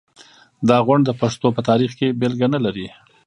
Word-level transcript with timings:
دا 0.69 0.77
غونډ 0.85 1.03
د 1.07 1.11
پښتو 1.21 1.47
په 1.55 1.61
تاریخ 1.69 1.91
کې 1.99 2.15
بېلګه 2.19 2.47
نلري. 2.53 2.87